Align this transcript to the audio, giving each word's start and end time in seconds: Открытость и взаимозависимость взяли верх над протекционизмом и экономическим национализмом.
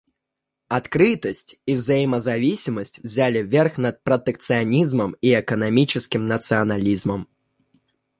Открытость 0.67 1.57
и 1.67 1.75
взаимозависимость 1.75 3.03
взяли 3.03 3.43
верх 3.43 3.77
над 3.77 4.03
протекционизмом 4.03 5.15
и 5.21 5.39
экономическим 5.39 6.25
национализмом. 6.25 7.27